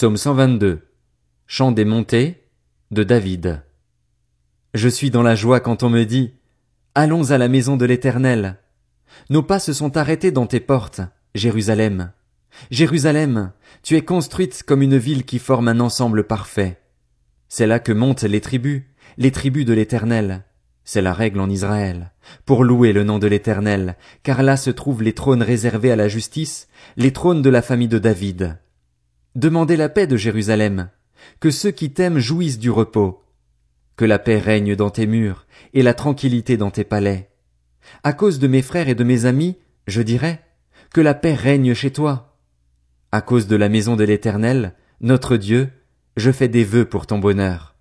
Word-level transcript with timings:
Psaume 0.00 0.16
122. 0.16 0.80
Chant 1.46 1.72
des 1.72 1.84
montées 1.84 2.46
de 2.90 3.02
David. 3.02 3.60
Je 4.72 4.88
suis 4.88 5.10
dans 5.10 5.22
la 5.22 5.34
joie 5.34 5.60
quand 5.60 5.82
on 5.82 5.90
me 5.90 6.04
dit, 6.04 6.32
Allons 6.94 7.32
à 7.32 7.36
la 7.36 7.48
maison 7.48 7.76
de 7.76 7.84
l'éternel. 7.84 8.56
Nos 9.28 9.42
pas 9.42 9.58
se 9.58 9.74
sont 9.74 9.98
arrêtés 9.98 10.30
dans 10.30 10.46
tes 10.46 10.58
portes, 10.58 11.02
Jérusalem. 11.34 12.12
Jérusalem, 12.70 13.52
tu 13.82 13.94
es 13.94 14.00
construite 14.00 14.62
comme 14.62 14.80
une 14.80 14.96
ville 14.96 15.26
qui 15.26 15.38
forme 15.38 15.68
un 15.68 15.80
ensemble 15.80 16.24
parfait. 16.24 16.80
C'est 17.50 17.66
là 17.66 17.78
que 17.78 17.92
montent 17.92 18.22
les 18.22 18.40
tribus, 18.40 18.84
les 19.18 19.32
tribus 19.32 19.66
de 19.66 19.74
l'éternel. 19.74 20.44
C'est 20.82 21.02
la 21.02 21.12
règle 21.12 21.40
en 21.40 21.50
Israël, 21.50 22.12
pour 22.46 22.64
louer 22.64 22.94
le 22.94 23.04
nom 23.04 23.18
de 23.18 23.26
l'éternel, 23.26 23.98
car 24.22 24.42
là 24.42 24.56
se 24.56 24.70
trouvent 24.70 25.02
les 25.02 25.12
trônes 25.12 25.42
réservés 25.42 25.92
à 25.92 25.96
la 25.96 26.08
justice, 26.08 26.68
les 26.96 27.12
trônes 27.12 27.42
de 27.42 27.50
la 27.50 27.60
famille 27.60 27.86
de 27.86 27.98
David. 27.98 28.56
Demandez 29.36 29.76
la 29.76 29.88
paix 29.88 30.06
de 30.06 30.16
Jérusalem, 30.16 30.90
que 31.38 31.50
ceux 31.50 31.70
qui 31.70 31.92
t'aiment 31.92 32.18
jouissent 32.18 32.58
du 32.58 32.70
repos, 32.70 33.22
que 33.96 34.04
la 34.04 34.18
paix 34.18 34.38
règne 34.38 34.74
dans 34.74 34.90
tes 34.90 35.06
murs, 35.06 35.46
et 35.72 35.82
la 35.82 35.94
tranquillité 35.94 36.56
dans 36.56 36.70
tes 36.70 36.84
palais. 36.84 37.30
À 38.02 38.12
cause 38.12 38.38
de 38.38 38.48
mes 38.48 38.62
frères 38.62 38.88
et 38.88 38.94
de 38.94 39.04
mes 39.04 39.26
amis, 39.26 39.56
je 39.86 40.02
dirais, 40.02 40.42
que 40.92 41.00
la 41.00 41.14
paix 41.14 41.34
règne 41.34 41.74
chez 41.74 41.92
toi. 41.92 42.38
À 43.12 43.20
cause 43.20 43.46
de 43.46 43.56
la 43.56 43.68
maison 43.68 43.94
de 43.94 44.04
l'éternel, 44.04 44.74
notre 45.00 45.36
Dieu, 45.36 45.70
je 46.16 46.32
fais 46.32 46.48
des 46.48 46.64
vœux 46.64 46.84
pour 46.84 47.06
ton 47.06 47.18
bonheur. 47.18 47.76